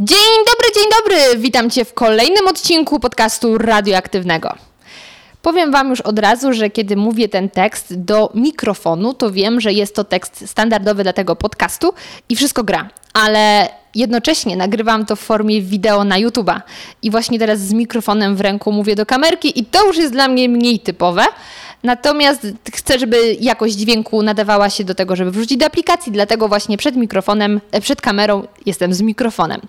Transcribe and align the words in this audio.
Dzień 0.00 0.18
dobry, 0.46 0.74
dzień 0.74 0.84
dobry! 0.98 1.38
Witam 1.42 1.70
Cię 1.70 1.84
w 1.84 1.94
kolejnym 1.94 2.46
odcinku 2.46 3.00
podcastu 3.00 3.58
radioaktywnego. 3.58 4.54
Powiem 5.42 5.72
Wam 5.72 5.90
już 5.90 6.00
od 6.00 6.18
razu, 6.18 6.52
że 6.52 6.70
kiedy 6.70 6.96
mówię 6.96 7.28
ten 7.28 7.50
tekst 7.50 8.00
do 8.00 8.30
mikrofonu, 8.34 9.14
to 9.14 9.30
wiem, 9.30 9.60
że 9.60 9.72
jest 9.72 9.94
to 9.94 10.04
tekst 10.04 10.48
standardowy 10.48 11.02
dla 11.02 11.12
tego 11.12 11.36
podcastu 11.36 11.94
i 12.28 12.36
wszystko 12.36 12.64
gra. 12.64 12.88
Ale 13.12 13.68
jednocześnie 13.94 14.56
nagrywam 14.56 15.06
to 15.06 15.16
w 15.16 15.20
formie 15.20 15.62
wideo 15.62 16.04
na 16.04 16.16
YouTube'a. 16.16 16.60
I 17.02 17.10
właśnie 17.10 17.38
teraz 17.38 17.58
z 17.58 17.72
mikrofonem 17.72 18.36
w 18.36 18.40
ręku 18.40 18.72
mówię 18.72 18.94
do 18.96 19.06
kamerki 19.06 19.60
i 19.60 19.64
to 19.64 19.86
już 19.86 19.96
jest 19.96 20.12
dla 20.12 20.28
mnie 20.28 20.48
mniej 20.48 20.80
typowe. 20.80 21.24
Natomiast 21.82 22.46
chcę, 22.74 22.98
żeby 22.98 23.36
jakość 23.40 23.74
dźwięku 23.74 24.22
nadawała 24.22 24.70
się 24.70 24.84
do 24.84 24.94
tego, 24.94 25.16
żeby 25.16 25.30
wrzucić 25.30 25.58
do 25.58 25.66
aplikacji, 25.66 26.12
dlatego 26.12 26.48
właśnie 26.48 26.76
przed 26.76 26.96
mikrofonem, 26.96 27.60
e, 27.72 27.80
przed 27.80 28.00
kamerą 28.00 28.46
jestem 28.66 28.94
z 28.94 29.00
mikrofonem. 29.00 29.60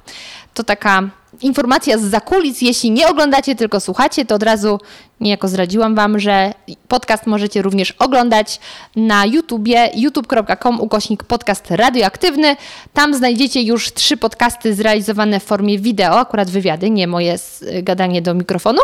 To 0.54 0.64
taka 0.64 1.09
informacja 1.41 1.97
z 1.97 2.02
zakulis. 2.02 2.61
Jeśli 2.61 2.91
nie 2.91 3.07
oglądacie, 3.07 3.55
tylko 3.55 3.80
słuchacie, 3.80 4.25
to 4.25 4.35
od 4.35 4.43
razu 4.43 4.80
niejako 5.20 5.47
zdradziłam 5.47 5.95
Wam, 5.95 6.20
że 6.20 6.53
podcast 6.88 7.27
możecie 7.27 7.61
również 7.61 7.91
oglądać 7.91 8.59
na 8.95 9.25
YouTubie 9.25 9.89
youtube.com 9.95 10.81
ukośnik 10.81 11.23
podcast 11.23 11.71
radioaktywny. 11.71 12.55
Tam 12.94 13.13
znajdziecie 13.13 13.61
już 13.61 13.94
trzy 13.94 14.17
podcasty 14.17 14.75
zrealizowane 14.75 15.39
w 15.39 15.44
formie 15.44 15.80
wideo, 15.80 16.20
akurat 16.20 16.49
wywiady, 16.49 16.89
nie 16.89 17.07
moje 17.07 17.35
gadanie 17.83 18.21
do 18.21 18.33
mikrofonu. 18.33 18.80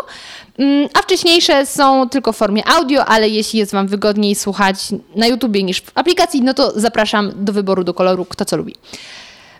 Mm, 0.58 0.88
a 0.94 1.02
wcześniejsze 1.02 1.66
są 1.66 2.08
tylko 2.08 2.32
w 2.32 2.36
formie 2.36 2.68
audio, 2.68 3.04
ale 3.04 3.28
jeśli 3.28 3.58
jest 3.58 3.72
Wam 3.72 3.86
wygodniej 3.86 4.34
słuchać 4.34 4.76
na 5.14 5.26
YouTubie 5.26 5.62
niż 5.62 5.80
w 5.80 5.90
aplikacji, 5.94 6.42
no 6.42 6.54
to 6.54 6.80
zapraszam 6.80 7.32
do 7.36 7.52
wyboru 7.52 7.84
do 7.84 7.94
koloru, 7.94 8.24
kto 8.24 8.44
co 8.44 8.56
lubi. 8.56 8.74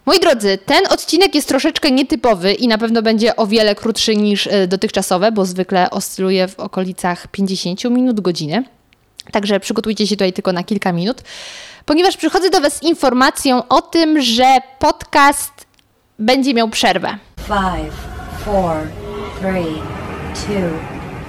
Moi 0.07 0.21
drodzy, 0.21 0.59
ten 0.67 0.87
odcinek 0.91 1.35
jest 1.35 1.49
troszeczkę 1.49 1.91
nietypowy 1.91 2.53
i 2.53 2.69
na 2.69 2.79
pewno 2.79 3.03
będzie 3.03 3.37
o 3.37 3.47
wiele 3.47 3.75
krótszy 3.75 4.17
niż 4.17 4.47
e, 4.47 4.67
dotychczasowe, 4.67 5.33
bo 5.33 5.45
zwykle 5.45 5.91
oscyluje 5.91 6.49
w 6.49 6.61
okolicach 6.61 7.27
50 7.27 7.85
minut, 7.85 8.21
godziny. 8.21 8.65
Także 9.33 9.61
przygotujcie 9.61 10.07
się 10.07 10.17
tutaj 10.17 10.33
tylko 10.33 10.53
na 10.53 10.65
kilka 10.65 10.93
minut, 10.93 11.23
ponieważ 11.85 12.17
przychodzę 12.17 12.51
do 12.51 12.61
Was 12.61 12.77
z 12.77 12.83
informacją 12.83 13.69
o 13.69 13.83
tym, 13.83 14.23
że 14.23 14.59
podcast 14.79 15.67
będzie 16.19 16.55
miał 16.55 16.69
przerwę. 16.69 17.19
5, 17.47 17.93
4, 19.39 19.65
3, 20.35 20.47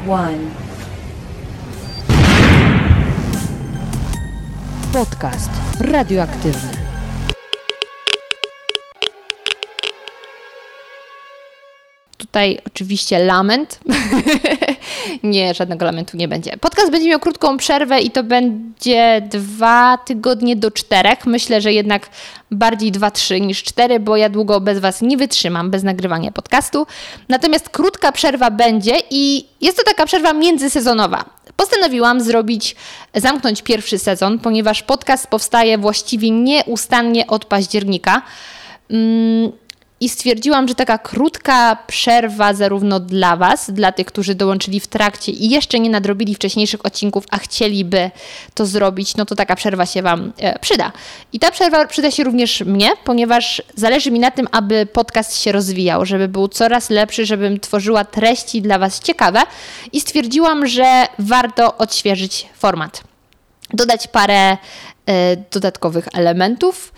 2, 0.05 0.31
1. 0.31 0.51
Podcast 4.93 5.49
radioaktywny. 5.79 6.76
Tutaj 12.37 12.59
oczywiście 12.67 13.19
lament. 13.19 13.79
nie, 15.23 15.53
żadnego 15.53 15.85
lamentu 15.85 16.17
nie 16.17 16.27
będzie. 16.27 16.57
Podcast 16.57 16.91
będzie 16.91 17.09
miał 17.09 17.19
krótką 17.19 17.57
przerwę 17.57 18.01
i 18.01 18.11
to 18.11 18.23
będzie 18.23 19.21
dwa 19.29 19.97
tygodnie 19.97 20.55
do 20.55 20.71
czterech. 20.71 21.25
Myślę, 21.25 21.61
że 21.61 21.73
jednak 21.73 22.09
bardziej 22.51 22.91
dwa, 22.91 23.11
trzy 23.11 23.41
niż 23.41 23.63
cztery, 23.63 23.99
bo 23.99 24.17
ja 24.17 24.29
długo 24.29 24.61
bez 24.61 24.79
Was 24.79 25.01
nie 25.01 25.17
wytrzymam, 25.17 25.71
bez 25.71 25.83
nagrywania 25.83 26.31
podcastu. 26.31 26.87
Natomiast 27.29 27.69
krótka 27.69 28.11
przerwa 28.11 28.51
będzie 28.51 28.93
i 29.11 29.45
jest 29.61 29.77
to 29.77 29.83
taka 29.83 30.05
przerwa 30.05 30.33
międzysezonowa. 30.33 31.25
Postanowiłam 31.55 32.21
zrobić, 32.21 32.75
zamknąć 33.15 33.61
pierwszy 33.61 33.99
sezon, 33.99 34.39
ponieważ 34.39 34.83
podcast 34.83 35.27
powstaje 35.27 35.77
właściwie 35.77 36.31
nieustannie 36.31 37.27
od 37.27 37.45
października. 37.45 38.21
Mm, 38.89 39.51
i 39.99 40.09
stwierdziłam, 40.09 40.67
że 40.67 40.75
taka 40.75 40.97
krótka 40.97 41.77
przerwa 41.87 42.53
zarówno 42.53 42.99
dla 42.99 43.35
Was, 43.35 43.71
dla 43.71 43.91
tych, 43.91 44.07
którzy 44.07 44.35
dołączyli 44.35 44.79
w 44.79 44.87
trakcie 44.87 45.31
i 45.31 45.49
jeszcze 45.49 45.79
nie 45.79 45.89
nadrobili 45.89 46.35
wcześniejszych 46.35 46.85
odcinków, 46.85 47.25
a 47.31 47.37
chcieliby 47.37 48.11
to 48.53 48.65
zrobić, 48.65 49.15
no 49.15 49.25
to 49.25 49.35
taka 49.35 49.55
przerwa 49.55 49.85
się 49.85 50.01
Wam 50.01 50.33
e, 50.37 50.59
przyda. 50.59 50.91
I 51.33 51.39
ta 51.39 51.51
przerwa 51.51 51.85
przyda 51.85 52.11
się 52.11 52.23
również 52.23 52.61
mnie, 52.61 52.89
ponieważ 53.03 53.61
zależy 53.75 54.11
mi 54.11 54.19
na 54.19 54.31
tym, 54.31 54.47
aby 54.51 54.85
podcast 54.85 55.37
się 55.37 55.51
rozwijał, 55.51 56.05
żeby 56.05 56.27
był 56.27 56.47
coraz 56.47 56.89
lepszy, 56.89 57.25
żebym 57.25 57.59
tworzyła 57.59 58.05
treści 58.05 58.61
dla 58.61 58.79
Was 58.79 58.99
ciekawe 58.99 59.41
i 59.91 60.01
stwierdziłam, 60.01 60.67
że 60.67 61.07
warto 61.19 61.77
odświeżyć 61.77 62.49
format. 62.53 63.03
Dodać 63.73 64.07
parę 64.07 64.57
e, 65.05 65.37
dodatkowych 65.51 66.07
elementów, 66.13 66.93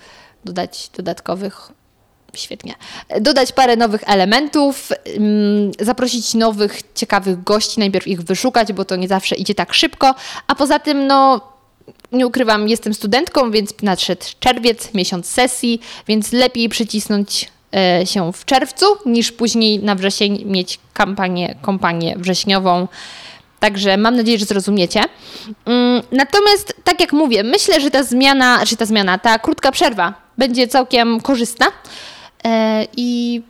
dodać 0.45 0.89
dodatkowych 0.97 1.78
Świetnie. 2.35 2.73
Dodać 3.21 3.51
parę 3.51 3.75
nowych 3.75 4.03
elementów, 4.05 4.89
mm, 5.05 5.71
zaprosić 5.79 6.33
nowych, 6.33 6.81
ciekawych 6.95 7.43
gości, 7.43 7.79
najpierw 7.79 8.07
ich 8.07 8.21
wyszukać, 8.21 8.73
bo 8.73 8.85
to 8.85 8.95
nie 8.95 9.07
zawsze 9.07 9.35
idzie 9.35 9.55
tak 9.55 9.73
szybko, 9.73 10.15
a 10.47 10.55
poza 10.55 10.79
tym, 10.79 11.07
no, 11.07 11.41
nie 12.11 12.27
ukrywam, 12.27 12.67
jestem 12.67 12.93
studentką, 12.93 13.51
więc 13.51 13.73
nadszedł 13.81 14.25
czerwiec, 14.39 14.93
miesiąc 14.93 15.27
sesji, 15.27 15.81
więc 16.07 16.31
lepiej 16.31 16.69
przycisnąć 16.69 17.51
e, 17.75 18.05
się 18.05 18.33
w 18.33 18.45
czerwcu, 18.45 18.85
niż 19.05 19.31
później 19.31 19.79
na 19.79 19.95
wrzesień 19.95 20.45
mieć 20.45 20.79
kampanię, 20.93 21.55
kampanię 21.61 22.15
wrześniową. 22.17 22.87
Także 23.59 23.97
mam 23.97 24.15
nadzieję, 24.15 24.37
że 24.37 24.45
zrozumiecie. 24.45 25.03
Mm, 25.65 26.01
natomiast, 26.11 26.75
tak 26.83 26.99
jak 26.99 27.13
mówię, 27.13 27.43
myślę, 27.43 27.81
że 27.81 27.91
ta 27.91 28.03
zmiana, 28.03 28.65
że 28.65 28.75
ta 28.75 28.85
zmiana, 28.85 29.17
ta 29.17 29.39
krótka 29.39 29.71
przerwa 29.71 30.13
będzie 30.37 30.67
całkiem 30.67 31.21
korzystna. 31.21 31.65
E, 32.43 32.85
I, 32.97 33.41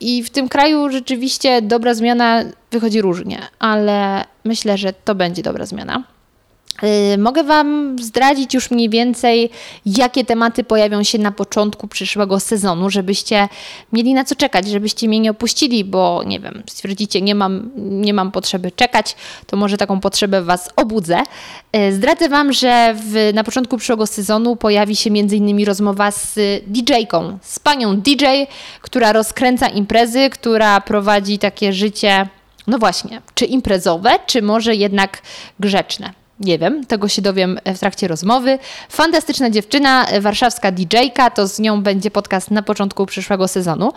I 0.00 0.22
w 0.22 0.30
tym 0.30 0.48
kraju 0.48 0.90
rzeczywiście 0.90 1.62
dobra 1.62 1.94
zmiana 1.94 2.42
wychodzi 2.70 3.00
różnie, 3.00 3.38
ale 3.58 4.24
myślę, 4.44 4.78
że 4.78 4.92
to 4.92 5.14
będzie 5.14 5.42
dobra 5.42 5.66
zmiana. 5.66 6.02
Y, 6.82 7.18
mogę 7.18 7.44
Wam 7.44 7.96
zdradzić 7.98 8.54
już 8.54 8.70
mniej 8.70 8.88
więcej, 8.88 9.50
jakie 9.86 10.24
tematy 10.24 10.64
pojawią 10.64 11.02
się 11.02 11.18
na 11.18 11.32
początku 11.32 11.88
przyszłego 11.88 12.40
sezonu, 12.40 12.90
żebyście 12.90 13.48
mieli 13.92 14.14
na 14.14 14.24
co 14.24 14.34
czekać, 14.34 14.68
żebyście 14.68 15.08
mnie 15.08 15.20
nie 15.20 15.30
opuścili, 15.30 15.84
bo 15.84 16.22
nie 16.26 16.40
wiem, 16.40 16.62
stwierdzicie, 16.66 17.22
nie 17.22 17.34
mam, 17.34 17.70
nie 17.76 18.14
mam 18.14 18.32
potrzeby 18.32 18.72
czekać, 18.72 19.16
to 19.46 19.56
może 19.56 19.76
taką 19.76 20.00
potrzebę 20.00 20.42
Was 20.42 20.70
obudzę. 20.76 21.22
Y, 21.76 21.92
zdradzę 21.92 22.28
Wam, 22.28 22.52
że 22.52 22.94
w, 22.96 23.30
na 23.34 23.44
początku 23.44 23.76
przyszłego 23.76 24.06
sezonu 24.06 24.56
pojawi 24.56 24.96
się 24.96 25.10
m.in. 25.10 25.64
rozmowa 25.64 26.10
z 26.10 26.34
DJ-ką, 26.66 27.38
z 27.42 27.58
panią 27.58 27.96
DJ, 27.96 28.24
która 28.80 29.12
rozkręca 29.12 29.68
imprezy, 29.68 30.30
która 30.30 30.80
prowadzi 30.80 31.38
takie 31.38 31.72
życie, 31.72 32.28
no 32.66 32.78
właśnie, 32.78 33.22
czy 33.34 33.44
imprezowe, 33.44 34.10
czy 34.26 34.42
może 34.42 34.74
jednak 34.74 35.22
grzeczne. 35.60 36.23
Nie 36.40 36.58
wiem, 36.58 36.86
tego 36.86 37.08
się 37.08 37.22
dowiem 37.22 37.60
w 37.74 37.78
trakcie 37.78 38.08
rozmowy. 38.08 38.58
Fantastyczna 38.88 39.50
dziewczyna, 39.50 40.06
warszawska 40.20 40.72
DJ-ka, 40.72 41.30
to 41.30 41.46
z 41.46 41.58
nią 41.58 41.82
będzie 41.82 42.10
podcast 42.10 42.50
na 42.50 42.62
początku 42.62 43.06
przyszłego 43.06 43.48
sezonu. 43.48 43.92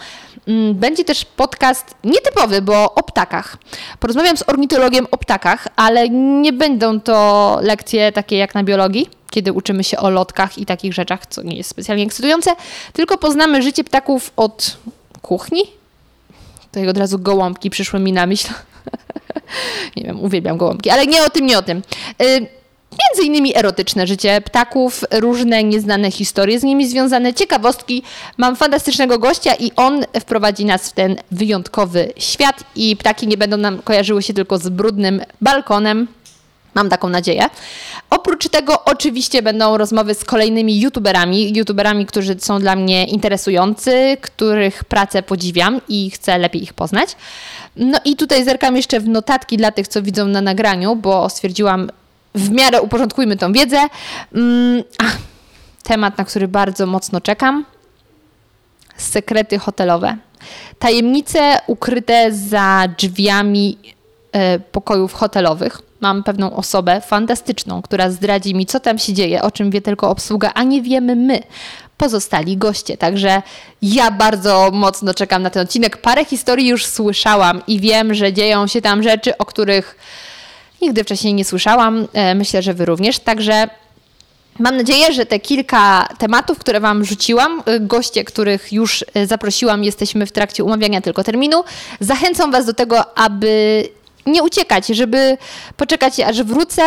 Mm, 0.48 0.76
będzie 0.76 1.04
też 1.04 1.26
podcast 1.26 1.96
nietypowy, 2.04 2.62
bo 2.62 2.96
o 2.96 3.04
ptakach. 3.04 3.58
Porozmawiam 4.00 4.38
z 4.38 4.50
ornitologiem 4.50 5.08
o 5.12 5.18
ptakach, 5.18 5.68
ale 5.76 6.10
nie 6.42 6.54
będą 6.54 7.00
to 7.00 7.60
lekcje 7.62 8.12
takie 8.12 8.38
jak 8.38 8.56
na 8.56 8.64
biologii, 8.64 9.10
kiedy 9.30 9.54
uczymy 9.54 9.84
się 9.84 9.98
o 9.98 10.10
lotkach 10.10 10.58
i 10.58 10.66
takich 10.66 10.94
rzeczach, 10.94 11.26
co 11.26 11.44
nie 11.44 11.58
jest 11.58 11.70
specjalnie 11.70 12.04
ekscytujące, 12.04 12.52
tylko 12.94 13.18
poznamy 13.18 13.62
życie 13.62 13.84
ptaków 13.84 14.32
od 14.36 14.78
kuchni. 15.22 15.62
Tutaj 16.62 16.88
od 16.88 16.98
razu 16.98 17.20
gołąbki 17.20 17.70
przyszły 17.70 18.00
mi 18.00 18.14
na 18.14 18.26
myśl. 18.26 18.54
nie 19.98 20.04
wiem, 20.04 20.20
uwielbiam 20.20 20.58
gołąbki, 20.58 20.90
ale 20.90 21.08
nie 21.08 21.24
o 21.24 21.30
tym, 21.30 21.46
nie 21.46 21.58
o 21.58 21.62
tym. 21.62 21.82
Y 22.22 22.58
Między 22.92 23.28
innymi 23.28 23.58
erotyczne 23.58 24.08
życie 24.08 24.42
ptaków, 24.42 25.04
różne 25.12 25.64
nieznane 25.64 26.12
historie 26.12 26.60
z 26.60 26.64
nimi 26.64 26.88
związane, 26.88 27.34
ciekawostki. 27.34 28.04
Mam 28.38 28.56
fantastycznego 28.56 29.20
gościa 29.20 29.54
i 29.60 29.72
on 29.76 30.06
wprowadzi 30.20 30.66
nas 30.66 30.90
w 30.90 30.94
ten 30.94 31.16
wyjątkowy 31.32 32.14
świat 32.18 32.64
i 32.76 32.96
ptaki 32.96 33.28
nie 33.28 33.38
będą 33.38 33.58
nam 33.58 33.82
kojarzyły 33.82 34.24
się 34.24 34.34
tylko 34.34 34.58
z 34.58 34.70
brudnym 34.70 35.22
balkonem. 35.42 36.08
Mam 36.78 36.90
taką 36.90 37.10
nadzieję. 37.10 37.44
Oprócz 38.10 38.50
tego 38.50 38.84
oczywiście 38.86 39.42
będą 39.42 39.78
rozmowy 39.78 40.14
z 40.14 40.24
kolejnymi 40.24 40.80
youtuberami, 40.80 41.58
youtuberami, 41.58 42.06
którzy 42.06 42.36
są 42.40 42.60
dla 42.60 42.76
mnie 42.76 43.06
interesujący, 43.06 44.18
których 44.22 44.84
pracę 44.84 45.24
podziwiam 45.24 45.82
i 45.90 46.12
chcę 46.12 46.38
lepiej 46.38 46.64
ich 46.64 46.74
poznać. 46.74 47.16
No 47.76 48.00
i 48.06 48.16
tutaj 48.16 48.46
zerkam 48.46 48.76
jeszcze 48.76 49.00
w 49.00 49.08
notatki 49.08 49.58
dla 49.58 49.72
tych, 49.72 49.88
co 49.88 50.02
widzą 50.02 50.26
na 50.26 50.42
nagraniu, 50.42 50.96
bo 50.96 51.30
stwierdziłam, 51.30 51.90
w 52.36 52.50
miarę 52.50 52.82
uporządkujmy 52.82 53.38
tą 53.38 53.54
wiedzę. 53.54 53.80
Mm, 54.36 54.84
ach, 54.98 55.18
temat, 55.84 56.18
na 56.18 56.26
który 56.26 56.48
bardzo 56.48 56.86
mocno 56.86 57.22
czekam. 57.22 57.66
Sekrety 58.98 59.60
hotelowe. 59.60 60.18
Tajemnice 60.80 61.60
ukryte 61.68 62.34
za 62.34 62.84
drzwiami 62.98 63.78
e, 64.32 64.60
pokojów 64.60 65.14
hotelowych. 65.14 65.87
Mam 66.02 66.24
pewną 66.24 66.56
osobę 66.56 67.02
fantastyczną, 67.02 67.82
która 67.82 68.10
zdradzi 68.10 68.56
mi, 68.56 68.66
co 68.66 68.80
tam 68.80 68.98
się 68.98 69.14
dzieje, 69.14 69.42
o 69.42 69.52
czym 69.52 69.72
wie 69.72 69.82
tylko 69.82 70.10
obsługa, 70.10 70.52
a 70.54 70.64
nie 70.64 70.82
wiemy 70.82 71.16
my, 71.16 71.40
pozostali 71.98 72.58
goście. 72.58 72.98
Także 72.98 73.42
ja 73.82 74.12
bardzo 74.12 74.70
mocno 74.74 75.14
czekam 75.14 75.44
na 75.44 75.50
ten 75.50 75.64
odcinek. 75.64 75.98
Parę 75.98 76.26
historii 76.26 76.68
już 76.68 76.86
słyszałam 76.86 77.62
i 77.68 77.80
wiem, 77.80 78.14
że 78.14 78.34
dzieją 78.34 78.68
się 78.68 78.82
tam 78.82 79.04
rzeczy, 79.04 79.38
o 79.38 79.46
których 79.46 79.96
nigdy 80.82 81.04
wcześniej 81.04 81.34
nie 81.34 81.46
słyszałam. 81.46 82.08
E, 82.14 82.36
myślę, 82.36 82.62
że 82.62 82.74
Wy 82.74 82.86
również. 82.86 83.20
Także 83.20 83.68
Mam 84.60 84.78
nadzieję, 84.78 85.14
że 85.14 85.26
te 85.26 85.40
kilka 85.40 86.08
tematów, 86.18 86.60
które 86.60 86.80
Wam 86.80 87.06
rzuciłam, 87.06 87.64
e, 87.66 87.80
goście, 87.80 88.24
których 88.24 88.74
już 88.74 89.06
e, 89.14 89.28
zaprosiłam, 89.28 89.84
jesteśmy 89.84 90.26
w 90.26 90.32
trakcie 90.32 90.64
umawiania 90.64 91.02
tylko 91.02 91.24
terminu, 91.24 91.64
zachęcam 92.00 92.52
Was 92.52 92.66
do 92.66 92.74
tego, 92.74 93.18
aby 93.18 93.84
nie 94.28 94.44
uciekać, 94.44 94.88
żeby 94.88 95.38
poczekać 95.78 96.20
aż 96.20 96.44
wrócę, 96.44 96.82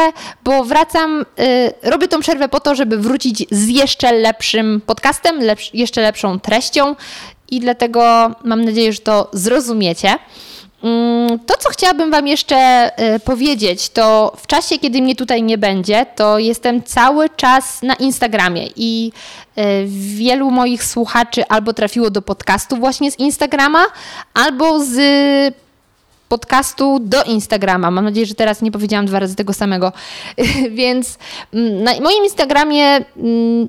bo 0.44 0.64
wracam, 0.64 1.20
y, 1.20 1.72
robię 1.82 2.08
tą 2.08 2.20
przerwę 2.20 2.48
po 2.48 2.60
to, 2.60 2.75
żeby 2.75 2.98
wrócić 2.98 3.46
z 3.50 3.69
jeszcze 3.69 4.12
lepszym 4.12 4.81
podcastem, 4.87 5.40
lepsz, 5.40 5.75
jeszcze 5.75 6.00
lepszą 6.00 6.40
treścią 6.40 6.96
i 7.50 7.60
dlatego 7.60 8.31
mam 8.44 8.64
nadzieję, 8.64 8.92
że 8.92 8.98
to 8.98 9.28
zrozumiecie. 9.32 10.14
Mm, 10.82 11.38
to, 11.38 11.54
co 11.58 11.70
chciałabym 11.70 12.10
Wam 12.10 12.26
jeszcze 12.26 12.90
y, 13.14 13.20
powiedzieć, 13.20 13.88
to 13.88 14.32
w 14.37 14.46
czasie, 14.46 14.78
kiedy 14.78 15.02
mnie 15.02 15.16
tutaj 15.16 15.42
nie 15.42 15.58
będzie, 15.58 16.06
to 16.16 16.38
jestem 16.38 16.82
cały 16.82 17.28
czas 17.28 17.82
na 17.82 17.94
Instagramie 17.94 18.69
i 18.76 19.12
y, 19.58 19.62
wielu 19.87 20.50
moich 20.50 20.84
słuchaczy 20.84 21.44
albo 21.48 21.72
trafiło 21.72 22.10
do 22.10 22.22
podcastu 22.22 22.76
właśnie 22.76 23.10
z 23.10 23.19
Instagrama, 23.19 23.84
albo 24.34 24.84
z 24.84 24.94
podcastu 26.31 26.99
do 27.00 27.23
Instagrama. 27.23 27.91
Mam 27.91 28.05
nadzieję, 28.05 28.27
że 28.27 28.35
teraz 28.35 28.62
nie 28.62 28.71
powiedziałam 28.71 29.06
dwa 29.06 29.19
razy 29.19 29.37
tego 29.37 29.53
samego. 29.53 29.93
Więc 30.81 31.19
mm, 31.55 31.82
na 31.82 32.00
moim 32.00 32.25
Instagramie 32.25 32.85
mm, 33.17 33.69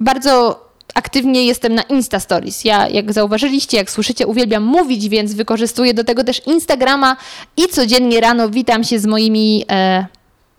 bardzo 0.00 0.64
aktywnie 0.94 1.46
jestem 1.46 1.74
na 1.74 1.82
Insta 1.82 2.20
Stories. 2.20 2.64
Ja, 2.64 2.88
jak 2.88 3.12
zauważyliście, 3.12 3.76
jak 3.76 3.90
słyszycie, 3.90 4.26
uwielbiam 4.26 4.62
mówić, 4.62 5.08
więc 5.08 5.34
wykorzystuję 5.34 5.94
do 5.94 6.04
tego 6.04 6.24
też 6.24 6.46
Instagrama 6.46 7.16
i 7.56 7.68
codziennie 7.68 8.20
rano 8.20 8.48
witam 8.48 8.84
się 8.84 8.98
z 8.98 9.06
moimi. 9.06 9.64
E, 9.70 10.06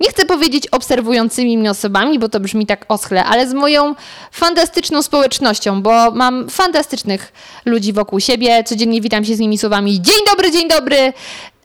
nie 0.03 0.09
chcę 0.09 0.25
powiedzieć 0.25 0.67
obserwującymi 0.67 1.57
mnie 1.57 1.71
osobami, 1.71 2.19
bo 2.19 2.29
to 2.29 2.39
brzmi 2.39 2.65
tak 2.65 2.85
oschle, 2.87 3.25
ale 3.25 3.47
z 3.49 3.53
moją 3.53 3.95
fantastyczną 4.31 5.01
społecznością, 5.01 5.81
bo 5.81 6.11
mam 6.11 6.49
fantastycznych 6.49 7.33
ludzi 7.65 7.93
wokół 7.93 8.19
siebie. 8.19 8.63
Codziennie 8.63 9.01
witam 9.01 9.25
się 9.25 9.35
z 9.35 9.39
nimi 9.39 9.57
słowami 9.57 10.01
dzień 10.01 10.25
dobry, 10.31 10.51
dzień 10.51 10.69
dobry 10.69 11.13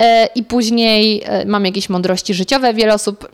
e, 0.01 0.29
i 0.35 0.43
później 0.43 1.23
e, 1.25 1.45
mam 1.45 1.65
jakieś 1.65 1.89
mądrości 1.89 2.35
życiowe. 2.35 2.75
Wiele 2.75 2.95
osób 2.95 3.29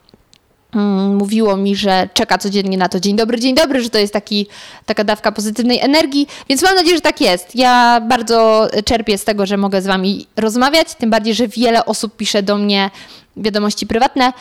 mm, 0.75 1.17
mówiło 1.17 1.57
mi, 1.57 1.77
że 1.77 2.09
czeka 2.15 2.39
codziennie 2.39 2.79
na 2.79 2.89
to 2.89 3.01
dzień 3.01 3.17
dobry, 3.17 3.41
dzień 3.41 3.55
dobry, 3.55 3.83
że 3.83 3.91
to 3.91 3.99
jest 3.99 4.13
taki, 4.13 4.47
taka 4.87 5.05
dawka 5.05 5.33
pozytywnej 5.33 5.81
energii, 5.81 6.27
więc 6.49 6.63
mam 6.63 6.75
nadzieję, 6.75 6.97
że 6.97 7.03
tak 7.03 7.21
jest. 7.21 7.57
Ja 7.57 8.01
bardzo 8.09 8.69
czerpię 8.85 9.19
z 9.19 9.25
tego, 9.25 9.47
że 9.47 9.57
mogę 9.57 9.83
z 9.83 9.87
Wami 9.87 10.27
rozmawiać, 10.37 10.95
tym 10.95 11.11
bardziej, 11.11 11.35
że 11.35 11.49
wiele 11.49 11.85
osób 11.85 12.17
pisze 12.17 12.43
do 12.43 12.59
mnie 12.59 12.91
wiadomości 13.37 13.87
prywatne, 13.87 14.33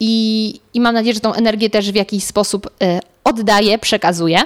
i, 0.00 0.54
i 0.74 0.80
mam 0.80 0.94
nadzieję, 0.94 1.14
że 1.14 1.20
tą 1.20 1.34
energię 1.34 1.70
też 1.70 1.92
w 1.92 1.94
jakiś 1.94 2.24
sposób 2.24 2.66
y, 2.66 2.70
oddaję, 3.24 3.78
przekazuję. 3.78 4.38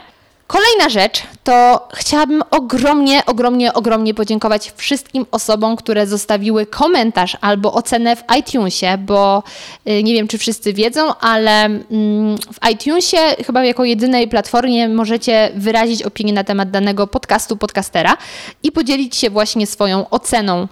Kolejna 0.46 0.88
rzecz 0.88 1.22
to 1.44 1.88
chciałabym 1.94 2.42
ogromnie, 2.50 3.26
ogromnie, 3.26 3.72
ogromnie 3.74 4.14
podziękować 4.14 4.72
wszystkim 4.76 5.26
osobom, 5.30 5.76
które 5.76 6.06
zostawiły 6.06 6.66
komentarz 6.66 7.36
albo 7.40 7.72
ocenę 7.72 8.16
w 8.16 8.24
iTunesie, 8.38 8.98
bo 8.98 9.42
y, 9.88 10.02
nie 10.02 10.14
wiem, 10.14 10.28
czy 10.28 10.38
wszyscy 10.38 10.72
wiedzą, 10.72 11.14
ale 11.20 11.64
mm, 11.64 12.38
w 12.38 12.70
iTunesie 12.70 13.16
chyba 13.46 13.64
jako 13.64 13.84
jedynej 13.84 14.28
platformie 14.28 14.88
możecie 14.88 15.50
wyrazić 15.54 16.02
opinię 16.02 16.32
na 16.32 16.44
temat 16.44 16.70
danego 16.70 17.06
podcastu, 17.06 17.56
podcastera 17.56 18.16
i 18.62 18.72
podzielić 18.72 19.16
się 19.16 19.30
właśnie 19.30 19.66
swoją 19.66 20.10
oceną 20.10 20.68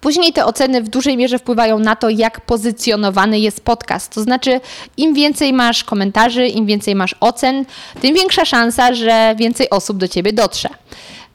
Później 0.00 0.32
te 0.32 0.46
oceny 0.46 0.82
w 0.82 0.88
dużej 0.88 1.16
mierze 1.16 1.38
wpływają 1.38 1.78
na 1.78 1.96
to, 1.96 2.08
jak 2.08 2.40
pozycjonowany 2.40 3.40
jest 3.40 3.60
podcast. 3.60 4.14
To 4.14 4.22
znaczy, 4.22 4.60
im 4.96 5.14
więcej 5.14 5.52
masz 5.52 5.84
komentarzy, 5.84 6.46
im 6.46 6.66
więcej 6.66 6.94
masz 6.94 7.14
ocen, 7.20 7.64
tym 8.00 8.14
większa 8.14 8.44
szansa, 8.44 8.94
że 8.94 9.34
więcej 9.38 9.70
osób 9.70 9.98
do 9.98 10.08
ciebie 10.08 10.32
dotrze. 10.32 10.68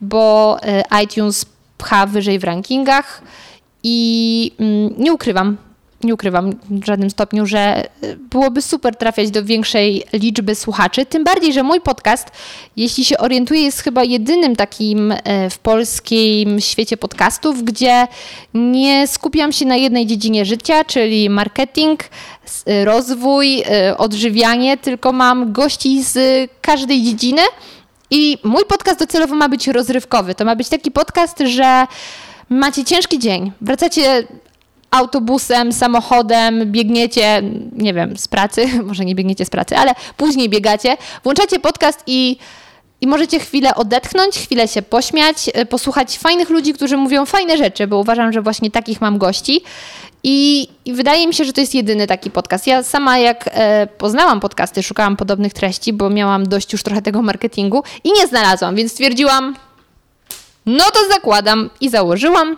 Bo 0.01 0.57
e, 0.61 1.03
iTunes 1.03 1.45
pcha 1.77 2.05
wyżej 2.05 2.39
w 2.39 2.43
rankingach 2.43 3.21
i 3.83 4.51
mm, 4.59 4.93
nie 4.97 5.13
ukrywam, 5.13 5.57
nie 6.05 6.13
ukrywam 6.13 6.51
w 6.69 6.85
żadnym 6.85 7.09
stopniu, 7.09 7.45
że 7.45 7.87
y, 8.03 8.17
byłoby 8.29 8.61
super 8.61 8.95
trafiać 8.95 9.31
do 9.31 9.43
większej 9.43 10.03
liczby 10.13 10.55
słuchaczy. 10.55 11.05
Tym 11.05 11.23
bardziej, 11.23 11.53
że 11.53 11.63
mój 11.63 11.81
podcast, 11.81 12.27
jeśli 12.77 13.05
się 13.05 13.17
orientuję, 13.17 13.61
jest 13.61 13.79
chyba 13.79 14.03
jedynym 14.03 14.55
takim 14.55 15.11
y, 15.11 15.19
w 15.49 15.57
polskim 15.57 16.61
świecie 16.61 16.97
podcastów, 16.97 17.63
gdzie 17.63 18.07
nie 18.53 19.07
skupiam 19.07 19.51
się 19.51 19.65
na 19.65 19.75
jednej 19.75 20.05
dziedzinie 20.05 20.45
życia, 20.45 20.83
czyli 20.83 21.29
marketing, 21.29 22.03
y, 22.03 22.85
rozwój, 22.85 23.63
odżywianie, 23.97 24.77
tylko 24.77 25.11
mam 25.11 25.51
gości 25.51 26.03
z 26.03 26.17
każdej 26.61 27.03
dziedziny. 27.03 27.41
I 28.11 28.37
mój 28.43 28.65
podcast 28.65 28.99
docelowo 28.99 29.35
ma 29.35 29.49
być 29.49 29.67
rozrywkowy. 29.67 30.35
To 30.35 30.45
ma 30.45 30.55
być 30.55 30.69
taki 30.69 30.91
podcast, 30.91 31.39
że 31.39 31.87
macie 32.49 32.83
ciężki 32.83 33.19
dzień, 33.19 33.51
wracacie 33.61 34.27
autobusem, 34.95 35.71
samochodem, 35.71 36.71
biegniecie, 36.71 37.41
nie 37.71 37.93
wiem, 37.93 38.17
z 38.17 38.27
pracy, 38.27 38.67
może 38.87 39.05
nie 39.05 39.15
biegniecie 39.15 39.45
z 39.45 39.49
pracy, 39.49 39.77
ale 39.77 39.93
później 40.17 40.49
biegacie, 40.49 40.97
włączacie 41.23 41.59
podcast 41.59 42.03
i, 42.07 42.37
i 43.01 43.07
możecie 43.07 43.39
chwilę 43.39 43.75
odetchnąć, 43.75 44.35
chwilę 44.35 44.67
się 44.67 44.81
pośmiać, 44.81 45.49
e, 45.53 45.65
posłuchać 45.65 46.17
fajnych 46.17 46.49
ludzi, 46.49 46.73
którzy 46.73 46.97
mówią 46.97 47.25
fajne 47.25 47.57
rzeczy, 47.57 47.87
bo 47.87 47.99
uważam, 47.99 48.33
że 48.33 48.41
właśnie 48.41 48.71
takich 48.71 49.01
mam 49.01 49.17
gości. 49.17 49.61
I, 50.27 50.67
I, 50.85 50.93
wydaje 50.93 51.27
mi 51.27 51.33
się, 51.33 51.45
że 51.45 51.53
to 51.53 51.61
jest 51.61 51.75
jedyny 51.75 52.07
taki 52.07 52.31
podcast. 52.31 52.67
Ja 52.67 52.83
sama, 52.83 53.17
jak 53.17 53.49
e, 53.51 53.87
poznałam 53.97 54.39
podcasty, 54.39 54.83
szukałam 54.83 55.17
podobnych 55.17 55.53
treści, 55.53 55.93
bo 55.93 56.09
miałam 56.09 56.45
dość 56.45 56.73
już 56.73 56.83
trochę 56.83 57.01
tego 57.01 57.21
marketingu 57.21 57.83
i 58.03 58.11
nie 58.11 58.27
znalazłam, 58.27 58.75
więc 58.75 58.91
stwierdziłam, 58.91 59.55
no 60.65 60.83
to 60.93 60.99
zakładam 61.13 61.69
i 61.81 61.89
założyłam. 61.89 62.57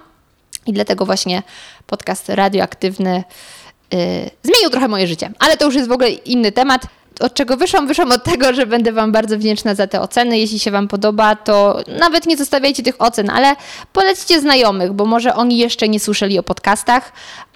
I 0.67 0.73
dlatego 0.73 1.05
właśnie 1.05 1.43
podcast 1.87 2.29
radioaktywny 2.29 3.23
yy, 3.91 3.99
zmienił 4.43 4.69
trochę 4.71 4.87
moje 4.87 5.07
życie. 5.07 5.31
Ale 5.39 5.57
to 5.57 5.65
już 5.65 5.75
jest 5.75 5.89
w 5.89 5.91
ogóle 5.91 6.09
inny 6.09 6.51
temat. 6.51 6.81
Od 7.19 7.33
czego 7.33 7.57
wyszłam? 7.57 7.87
Wyszłam 7.87 8.11
od 8.11 8.23
tego, 8.23 8.53
że 8.53 8.65
będę 8.65 8.91
Wam 8.91 9.11
bardzo 9.11 9.37
wdzięczna 9.37 9.75
za 9.75 9.87
te 9.87 10.01
oceny. 10.01 10.39
Jeśli 10.39 10.59
się 10.59 10.71
Wam 10.71 10.87
podoba, 10.87 11.35
to 11.35 11.79
nawet 11.99 12.25
nie 12.25 12.37
zostawiajcie 12.37 12.83
tych 12.83 13.01
ocen, 13.01 13.29
ale 13.29 13.55
polećcie 13.93 14.41
znajomych, 14.41 14.93
bo 14.93 15.05
może 15.05 15.35
oni 15.35 15.57
jeszcze 15.57 15.89
nie 15.89 15.99
słyszeli 15.99 16.39
o 16.39 16.43
podcastach, 16.43 17.11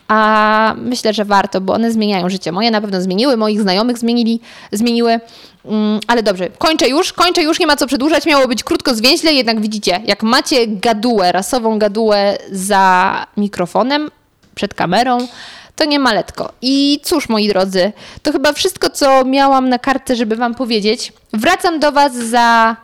a 0.07 0.73
myślę, 0.77 1.13
że 1.13 1.25
warto, 1.25 1.61
bo 1.61 1.73
one 1.73 1.91
zmieniają 1.91 2.29
życie. 2.29 2.51
Moje 2.51 2.71
na 2.71 2.81
pewno 2.81 3.01
zmieniły, 3.01 3.37
moich 3.37 3.61
znajomych 3.61 3.97
zmienili, 3.97 4.41
zmieniły. 4.71 5.19
Mm, 5.65 5.99
ale 6.07 6.23
dobrze, 6.23 6.49
kończę 6.49 6.89
już, 6.89 7.13
kończę 7.13 7.43
już, 7.43 7.59
nie 7.59 7.67
ma 7.67 7.75
co 7.75 7.87
przedłużać. 7.87 8.25
Miało 8.25 8.47
być 8.47 8.63
krótko, 8.63 8.95
zwięźle, 8.95 9.33
jednak 9.33 9.61
widzicie, 9.61 10.01
jak 10.05 10.23
macie 10.23 10.67
gadułę, 10.67 11.31
rasową 11.31 11.79
gadułę 11.79 12.37
za 12.51 13.25
mikrofonem, 13.37 14.11
przed 14.55 14.73
kamerą, 14.73 15.27
to 15.75 15.85
nie 15.85 15.99
maletko. 15.99 16.53
I 16.61 16.99
cóż, 17.03 17.29
moi 17.29 17.47
drodzy, 17.47 17.91
to 18.23 18.31
chyba 18.31 18.53
wszystko, 18.53 18.89
co 18.89 19.25
miałam 19.25 19.69
na 19.69 19.79
kartce, 19.79 20.15
żeby 20.15 20.35
Wam 20.35 20.55
powiedzieć. 20.55 21.13
Wracam 21.33 21.79
do 21.79 21.91
Was 21.91 22.15
za 22.15 22.75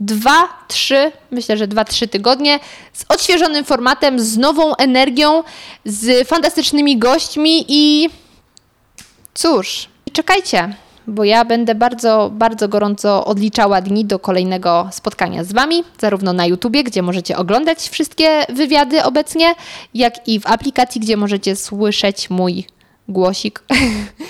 dwa, 0.00 0.48
trzy, 0.68 1.12
myślę, 1.30 1.56
że 1.56 1.66
dwa, 1.66 1.84
trzy 1.84 2.08
tygodnie 2.08 2.60
z 2.92 3.04
odświeżonym 3.08 3.64
formatem, 3.64 4.20
z 4.20 4.38
nową 4.38 4.76
energią, 4.76 5.42
z 5.84 6.28
fantastycznymi 6.28 6.98
gośćmi 6.98 7.64
i 7.68 8.10
cóż, 9.34 9.88
czekajcie 10.12 10.74
bo 11.08 11.24
ja 11.24 11.44
będę 11.44 11.74
bardzo, 11.74 12.30
bardzo 12.32 12.68
gorąco 12.68 13.24
odliczała 13.24 13.80
dni 13.80 14.04
do 14.04 14.18
kolejnego 14.18 14.88
spotkania 14.92 15.44
z 15.44 15.52
Wami, 15.52 15.84
zarówno 16.00 16.32
na 16.32 16.46
YouTubie, 16.46 16.84
gdzie 16.84 17.02
możecie 17.02 17.36
oglądać 17.36 17.88
wszystkie 17.88 18.44
wywiady 18.48 19.02
obecnie, 19.02 19.54
jak 19.94 20.28
i 20.28 20.40
w 20.40 20.46
aplikacji, 20.46 21.00
gdzie 21.00 21.16
możecie 21.16 21.56
słyszeć 21.56 22.30
mój 22.30 22.64
głosik. 23.08 23.62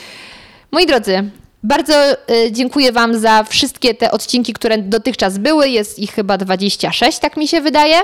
Moi 0.73 0.87
drodzy, 0.87 1.31
bardzo 1.63 2.13
y, 2.13 2.17
dziękuję 2.53 2.93
Wam 2.93 3.19
za 3.19 3.45
wszystkie 3.45 3.95
te 3.95 4.11
odcinki, 4.11 4.53
które 4.53 4.79
dotychczas 4.79 5.39
były. 5.39 5.69
Jest 5.69 5.99
ich 5.99 6.13
chyba 6.13 6.39
26, 6.39 7.19
tak 7.19 7.37
mi 7.37 7.49
się 7.49 7.61
wydaje. 7.61 7.97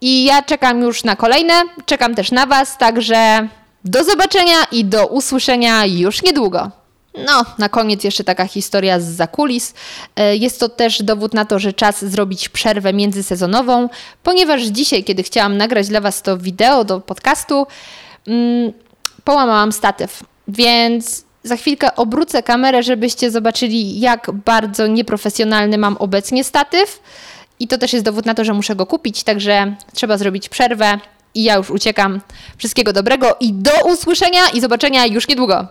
I 0.00 0.24
ja 0.24 0.42
czekam 0.42 0.80
już 0.80 1.04
na 1.04 1.16
kolejne, 1.16 1.54
czekam 1.86 2.14
też 2.14 2.30
na 2.30 2.46
Was, 2.46 2.78
także 2.78 3.48
do 3.84 4.04
zobaczenia 4.04 4.56
i 4.72 4.84
do 4.84 5.06
usłyszenia 5.06 5.86
już 5.86 6.22
niedługo. 6.22 6.81
No, 7.14 7.44
na 7.58 7.68
koniec 7.68 8.04
jeszcze 8.04 8.24
taka 8.24 8.46
historia 8.46 9.00
z 9.00 9.04
zakulis. 9.04 9.74
E, 10.16 10.36
jest 10.36 10.60
to 10.60 10.68
też 10.68 11.02
dowód 11.02 11.34
na 11.34 11.44
to, 11.44 11.58
że 11.58 11.72
czas 11.72 12.04
zrobić 12.04 12.48
przerwę 12.48 12.92
międzysezonową, 12.92 13.88
ponieważ 14.22 14.62
dzisiaj, 14.62 15.04
kiedy 15.04 15.22
chciałam 15.22 15.56
nagrać 15.56 15.88
dla 15.88 16.00
Was 16.00 16.22
to 16.22 16.38
wideo 16.38 16.84
do 16.84 17.00
podcastu, 17.00 17.66
mm, 18.26 18.72
połamałam 19.24 19.72
statyw. 19.72 20.22
Więc 20.48 21.24
za 21.42 21.56
chwilkę 21.56 21.96
obrócę 21.96 22.42
kamerę, 22.42 22.82
żebyście 22.82 23.30
zobaczyli, 23.30 24.00
jak 24.00 24.30
bardzo 24.44 24.86
nieprofesjonalny 24.86 25.78
mam 25.78 25.96
obecnie 25.96 26.44
statyw. 26.44 27.00
I 27.60 27.68
to 27.68 27.78
też 27.78 27.92
jest 27.92 28.04
dowód 28.04 28.26
na 28.26 28.34
to, 28.34 28.44
że 28.44 28.52
muszę 28.52 28.76
go 28.76 28.86
kupić, 28.86 29.24
także 29.24 29.74
trzeba 29.94 30.18
zrobić 30.18 30.48
przerwę. 30.48 30.98
I 31.34 31.42
ja 31.42 31.56
już 31.56 31.70
uciekam. 31.70 32.20
Wszystkiego 32.56 32.92
dobrego 32.92 33.36
i 33.40 33.52
do 33.52 33.70
usłyszenia 33.84 34.40
i 34.54 34.60
zobaczenia 34.60 35.06
już 35.06 35.28
niedługo. 35.28 35.66